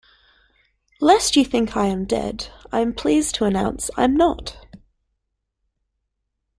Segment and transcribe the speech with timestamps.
[0.99, 4.55] Lest you think I am dead, I’m pleased to announce I'm not!